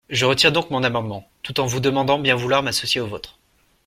Je 0.09 0.25
retire 0.25 0.51
donc 0.51 0.71
mon 0.71 0.83
amendement, 0.83 1.29
tout 1.43 1.59
en 1.59 1.67
vous 1.67 1.79
demandant 1.79 2.17
bien 2.17 2.33
vouloir 2.35 2.63
m’associer 2.63 2.99
au 3.01 3.05
vôtre. 3.05 3.37